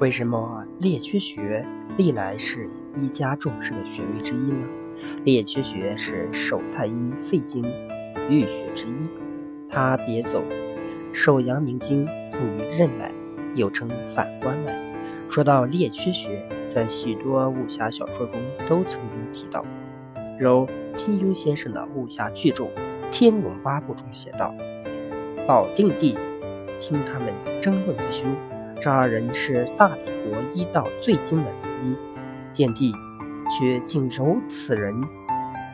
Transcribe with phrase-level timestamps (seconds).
[0.00, 1.62] 为什么列缺穴
[1.98, 4.66] 历来是医家重视的穴位之一呢？
[5.24, 7.62] 列缺穴是手太阴肺经
[8.30, 8.92] 俞穴之一，
[9.68, 10.42] 它别走
[11.12, 13.12] 手阳明经，布于任脉，
[13.54, 14.74] 又称反关脉。
[15.28, 19.62] 说到列缺穴，在许多武侠小说中都曾经提到，
[20.38, 22.64] 如金庸先生的武侠巨著
[23.10, 24.54] 《天龙八部》中写道
[25.46, 26.16] ：“保定帝
[26.78, 28.24] 听他们争论不休，
[28.80, 31.96] 这二人是大理国医道最精的名医，
[32.52, 32.92] 见帝
[33.50, 34.94] 却竟揉此人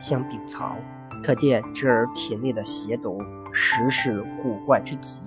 [0.00, 0.76] 相并曹，
[1.22, 5.20] 可见这儿体内的邪毒实是古怪之极。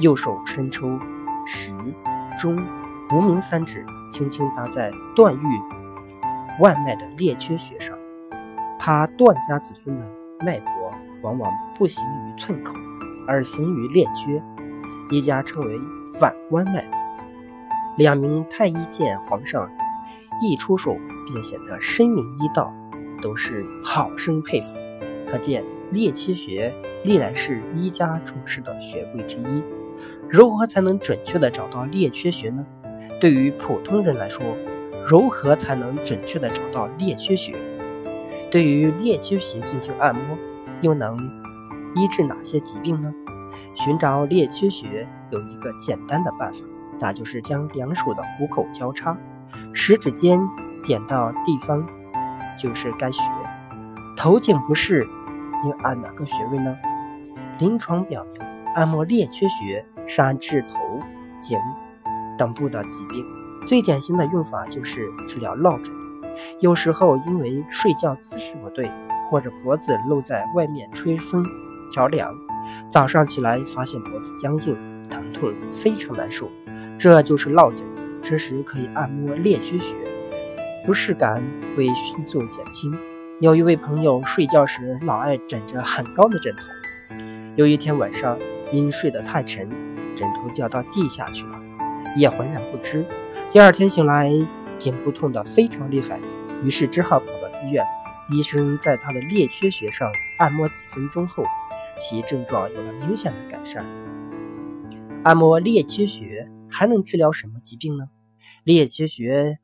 [0.00, 0.98] 右手伸出
[1.46, 1.72] 十
[2.38, 2.56] 中。”
[3.12, 5.60] 无名三指轻轻搭在断欲
[6.62, 7.94] 腕脉的列缺穴上，
[8.78, 10.08] 他段家子孙的
[10.40, 12.74] 脉搏往往不行于寸口，
[13.28, 14.42] 而行于列缺，
[15.10, 15.78] 一家称为
[16.18, 16.82] 反关脉。
[17.96, 19.70] 两名太医见皇上
[20.40, 22.72] 一出手便显得深明医道，
[23.20, 24.78] 都是好生佩服。
[25.30, 26.72] 可见列缺穴
[27.04, 29.62] 历来是医家重视的穴位之一。
[30.28, 32.64] 如何才能准确的找到列缺穴呢？
[33.20, 34.42] 对于普通人来说，
[35.06, 37.54] 如何才能准确的找到列缺穴？
[38.50, 40.36] 对于列缺穴进行按摩，
[40.80, 41.18] 又能
[41.94, 43.12] 医治哪些疾病呢？
[43.74, 46.60] 寻找列缺穴有一个简单的办法，
[47.02, 49.18] 那就是将两手的虎口交叉，
[49.74, 50.38] 食指尖
[50.84, 51.84] 点到地方
[52.56, 53.20] 就是该穴。
[54.16, 55.04] 头颈不适，
[55.64, 56.76] 应按哪个穴位呢？
[57.58, 60.78] 临床表明，按摩列缺穴是按治头
[61.40, 61.58] 颈。
[62.38, 63.26] 等部的疾病，
[63.66, 65.92] 最典型的用法就是治疗落枕。
[66.60, 68.90] 有时候因为睡觉姿势不对，
[69.28, 71.44] 或者脖子露在外面吹风
[71.90, 72.34] 着凉，
[72.88, 76.48] 早上起来发现脖子僵硬、疼痛，非常难受，
[77.02, 77.84] 这就是落枕。
[78.22, 79.92] 这时可以按摩列缺穴，
[80.86, 81.42] 不适感
[81.76, 82.96] 会迅速减轻。
[83.40, 86.62] 有一位朋友睡觉时老爱枕着很高的枕头，
[87.56, 88.38] 有一天晚上
[88.70, 89.68] 因睡得太沉，
[90.16, 91.60] 枕头掉到地下去了。
[92.16, 93.04] 也浑然不知，
[93.50, 94.32] 第二天醒来，
[94.78, 96.20] 颈部痛得非常厉害，
[96.62, 97.84] 于是只好跑到医院。
[98.30, 101.42] 医生在他的列缺穴上按摩几分钟后，
[101.98, 103.84] 其症状有了明显的改善。
[105.24, 108.08] 按摩列缺穴还能治疗什么疾病呢？
[108.64, 109.58] 列缺穴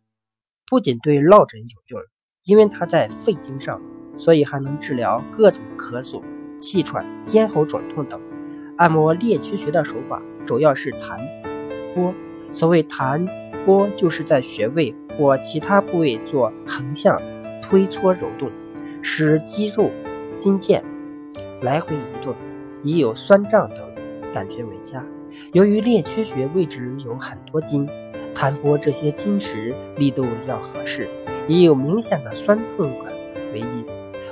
[0.69, 2.00] 不仅对落枕有用，
[2.44, 3.80] 因为它在肺经上，
[4.19, 6.22] 所以还能治疗各种咳嗽、
[6.60, 8.20] 气喘、咽喉肿痛等。
[8.76, 11.19] 按摩列缺穴的手法主要是弹、
[11.94, 12.14] 拨。
[12.52, 13.26] 所谓弹
[13.64, 17.20] 拨，就是在穴位或其他部位做横向
[17.62, 18.50] 推搓揉动，
[19.02, 19.90] 使肌肉
[20.38, 20.82] 筋腱
[21.62, 22.34] 来回移动，
[22.82, 23.84] 以有酸胀等
[24.32, 25.04] 感觉为佳。
[25.52, 27.88] 由于列缺穴位置有很多筋，
[28.34, 31.08] 弹拨这些筋时力度要合适，
[31.46, 33.12] 也有明显的酸痛感
[33.52, 33.84] 为宜。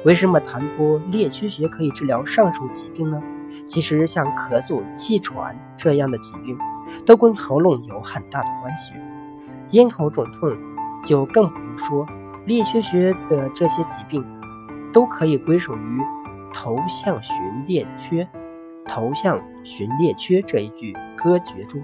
[0.04, 3.22] 为什么弹拨列缺穴可以治疗上述疾病呢？
[3.66, 6.56] 其实像咳嗽、气喘这样的疾病。
[7.04, 8.94] 都跟喉咙有很大的关系，
[9.70, 10.56] 咽喉肿痛
[11.04, 12.06] 就更不用说。
[12.46, 14.24] 列缺穴的这些疾病
[14.92, 16.00] 都可以归属于
[16.54, 17.34] 头项寻
[17.66, 18.26] 列缺。
[18.86, 21.82] 头项寻列缺这一句歌诀中，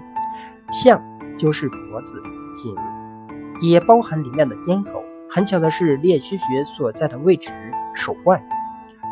[0.71, 1.01] 项
[1.37, 2.21] 就是脖子、
[2.55, 2.75] 颈，
[3.61, 5.03] 也包含里面的咽喉。
[5.29, 7.51] 很巧的是，列缺穴所在的位置
[7.93, 8.43] 手腕，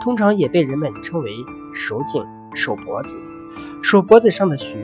[0.02, 1.32] 通常也被人们称为
[1.74, 3.20] 手颈、手脖子。
[3.82, 4.78] 手脖子上的穴。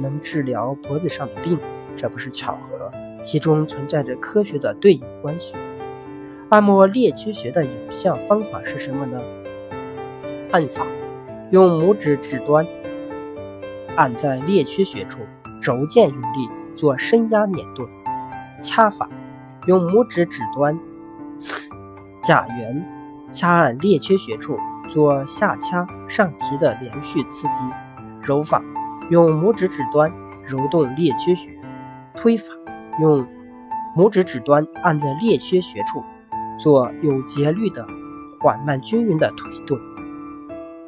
[0.00, 1.58] 能治疗脖子上的病，
[1.96, 2.88] 这不是巧合，
[3.24, 5.56] 其中存在着科学的对应关系。
[6.50, 9.20] 按摩列缺穴的有效方法是什么呢？
[10.52, 10.86] 按法：
[11.50, 12.66] 用拇指指端
[13.96, 15.20] 按在列缺穴处，
[15.60, 17.88] 逐渐用力做深压捻动。
[18.60, 19.08] 掐法：
[19.66, 20.78] 用拇指指端
[22.22, 22.84] 甲缘
[23.32, 24.58] 掐按列缺穴处，
[24.92, 27.60] 做下掐上提的连续刺激。
[28.22, 28.62] 揉法。
[29.10, 30.12] 用拇指指端
[30.46, 31.50] 揉动列缺穴，
[32.14, 32.52] 推法
[33.00, 33.26] 用
[33.96, 36.04] 拇指指端按在列缺穴处，
[36.58, 37.86] 做有节律的、
[38.38, 39.78] 缓慢均匀的推动。